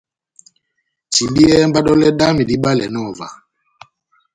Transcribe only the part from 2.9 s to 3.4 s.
ová.